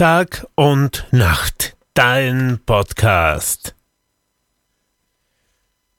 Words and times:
Tag 0.00 0.48
und 0.54 1.04
Nacht, 1.10 1.76
dein 1.92 2.58
Podcast. 2.64 3.74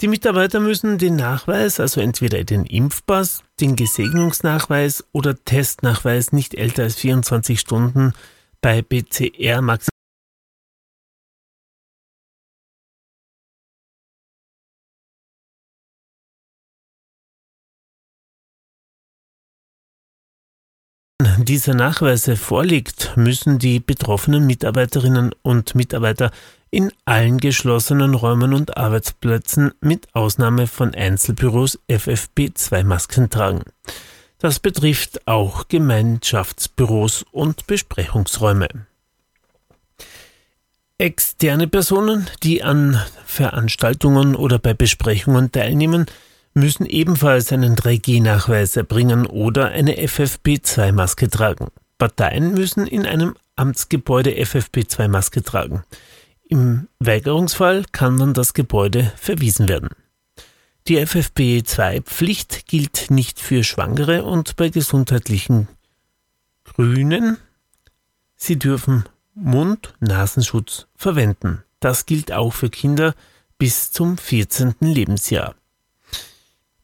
Die 0.00 0.08
Mitarbeiter 0.08 0.60
müssen 0.60 0.98
den 0.98 1.16
Nachweis, 1.16 1.80
also 1.80 2.00
entweder 2.00 2.42
den 2.44 2.64
Impfpass, 2.64 3.42
den 3.60 3.76
Gesegnungsnachweis 3.76 5.04
oder 5.12 5.34
Testnachweis 5.44 6.32
nicht 6.32 6.54
älter 6.54 6.84
als 6.84 6.96
24 6.96 7.58
Stunden 7.58 8.14
bei 8.60 8.82
PCR 8.82 9.62
maximal 9.62 9.89
dieser 21.44 21.74
Nachweise 21.74 22.36
vorliegt, 22.36 23.12
müssen 23.16 23.58
die 23.58 23.80
betroffenen 23.80 24.46
Mitarbeiterinnen 24.46 25.34
und 25.42 25.74
Mitarbeiter 25.74 26.30
in 26.70 26.92
allen 27.04 27.38
geschlossenen 27.38 28.14
Räumen 28.14 28.54
und 28.54 28.76
Arbeitsplätzen 28.76 29.72
mit 29.80 30.14
Ausnahme 30.14 30.66
von 30.66 30.94
Einzelbüros 30.94 31.78
FFP2-Masken 31.88 33.28
tragen. 33.30 33.62
Das 34.38 34.58
betrifft 34.58 35.26
auch 35.26 35.68
Gemeinschaftsbüros 35.68 37.24
und 37.32 37.66
Besprechungsräume. 37.66 38.68
Externe 40.96 41.66
Personen, 41.66 42.28
die 42.42 42.62
an 42.62 43.00
Veranstaltungen 43.24 44.34
oder 44.34 44.58
bei 44.58 44.74
Besprechungen 44.74 45.50
teilnehmen, 45.50 46.06
müssen 46.54 46.86
ebenfalls 46.86 47.52
einen 47.52 47.76
3G-Nachweis 47.76 48.76
erbringen 48.76 49.26
oder 49.26 49.68
eine 49.68 49.94
FFP2-Maske 49.96 51.30
tragen. 51.30 51.68
Parteien 51.98 52.54
müssen 52.54 52.86
in 52.86 53.06
einem 53.06 53.36
Amtsgebäude 53.56 54.30
FFP2-Maske 54.30 55.42
tragen. 55.42 55.84
Im 56.48 56.88
Weigerungsfall 56.98 57.84
kann 57.92 58.18
dann 58.18 58.34
das 58.34 58.54
Gebäude 58.54 59.12
verwiesen 59.16 59.68
werden. 59.68 59.90
Die 60.88 60.98
FFP2-Pflicht 60.98 62.66
gilt 62.66 63.10
nicht 63.10 63.38
für 63.38 63.62
Schwangere 63.62 64.24
und 64.24 64.56
bei 64.56 64.70
gesundheitlichen 64.70 65.68
Grünen. 66.64 67.36
Sie 68.34 68.58
dürfen 68.58 69.04
Mund-Nasenschutz 69.34 70.86
verwenden. 70.96 71.62
Das 71.78 72.06
gilt 72.06 72.32
auch 72.32 72.52
für 72.52 72.70
Kinder 72.70 73.14
bis 73.58 73.92
zum 73.92 74.18
14. 74.18 74.74
Lebensjahr. 74.80 75.54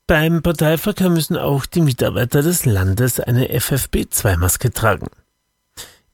Beim 0.08 0.40
Parteiverkehr 0.40 1.10
müssen 1.10 1.36
auch 1.36 1.66
die 1.66 1.80
Mitarbeiter 1.80 2.40
des 2.40 2.64
Landes 2.64 3.18
eine 3.18 3.48
FFP2-Maske 3.48 4.72
tragen. 4.72 5.08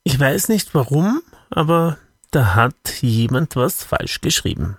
Ich 0.03 0.19
weiß 0.19 0.48
nicht 0.48 0.75
warum, 0.75 1.20
aber 1.50 1.98
da 2.30 2.54
hat 2.54 3.03
jemand 3.03 3.54
was 3.54 3.84
falsch 3.84 4.22
geschrieben. 4.22 4.78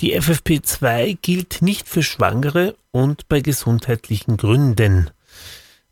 Die 0.00 0.16
FFP2 0.16 1.18
gilt 1.20 1.60
nicht 1.60 1.88
für 1.88 2.04
Schwangere 2.04 2.76
und 2.92 3.28
bei 3.28 3.40
gesundheitlichen 3.40 4.36
Gründen. 4.36 5.10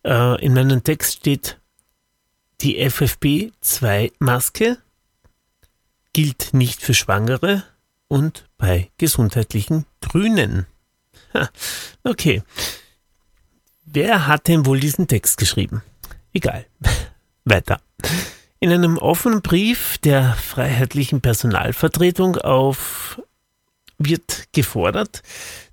Äh, 0.04 0.40
in 0.40 0.54
meinem 0.54 0.84
Text 0.84 1.16
steht, 1.16 1.58
die 2.60 2.80
FFP2-Maske 2.88 4.78
gilt 6.12 6.54
nicht 6.54 6.82
für 6.82 6.94
Schwangere 6.94 7.64
und 8.06 8.44
bei 8.58 8.90
gesundheitlichen 8.96 9.86
Grünen. 10.00 10.66
Okay. 12.04 12.42
Wer 13.84 14.26
hat 14.26 14.48
denn 14.48 14.66
wohl 14.66 14.80
diesen 14.80 15.08
Text 15.08 15.38
geschrieben? 15.38 15.82
Egal. 16.32 16.66
Weiter. 17.44 17.80
In 18.60 18.72
einem 18.72 18.98
offenen 18.98 19.40
Brief 19.40 19.98
der 19.98 20.34
Freiheitlichen 20.34 21.20
Personalvertretung 21.20 22.36
auf 22.36 23.20
wird 23.98 24.52
gefordert, 24.52 25.22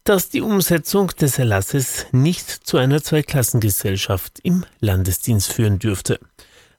dass 0.04 0.30
die 0.30 0.42
Umsetzung 0.42 1.08
des 1.08 1.38
Erlasses 1.40 2.08
nicht 2.12 2.50
zu 2.50 2.78
einer 2.78 3.02
Zweiklassengesellschaft 3.02 4.40
im 4.44 4.66
Landesdienst 4.80 5.52
führen 5.52 5.80
dürfte. 5.80 6.20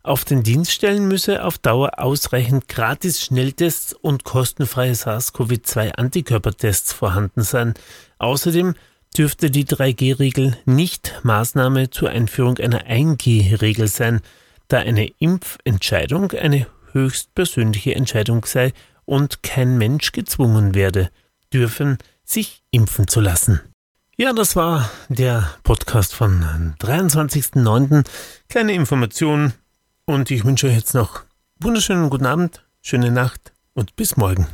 Auf 0.07 0.25
den 0.25 0.43
Dienststellen 0.45 1.09
müsse 1.09 1.45
auf 1.45 1.59
Dauer 1.59 1.99
ausreichend 1.99 2.69
gratis 2.69 3.21
Schnelltests 3.21 3.93
und 3.93 4.23
kostenfreie 4.23 4.95
SARS-CoV-2-Antikörpertests 4.95 6.93
vorhanden 6.93 7.43
sein. 7.43 7.75
Außerdem 8.19 8.77
dürfte 9.19 9.51
die 9.51 9.65
3G-Regel 9.65 10.57
nicht 10.65 11.19
Maßnahme 11.25 11.91
zur 11.91 12.11
Einführung 12.11 12.59
einer 12.59 12.87
1G-Regel 12.87 13.89
sein, 13.89 14.21
da 14.69 14.79
eine 14.79 15.09
Impfentscheidung 15.19 16.31
eine 16.31 16.69
höchstpersönliche 16.93 17.97
Entscheidung 17.97 18.45
sei 18.45 18.73
und 19.07 19.43
kein 19.43 19.77
Mensch 19.77 20.13
gezwungen 20.13 20.77
werde, 20.77 21.11
dürfen 21.53 21.99
sich 22.23 22.63
impfen 22.71 23.09
zu 23.09 23.21
lassen. 23.21 23.61
Ja, 24.17 24.33
das 24.33 24.55
war 24.55 24.89
der 25.09 25.51
Podcast 25.65 26.15
von 26.15 26.77
23.09. 26.79 28.07
Kleine 28.49 28.73
Information 28.73 29.53
und 30.07 30.31
ich 30.31 30.45
wünsche 30.45 30.69
euch 30.69 30.75
jetzt 30.75 30.95
noch 30.95 31.25
wunderschönen 31.61 32.09
guten 32.11 32.27
Abend, 32.27 32.65
schöne 32.81 33.11
Nacht 33.11 33.53
und 33.75 33.97
bis 33.97 34.17
morgen. 34.17 34.47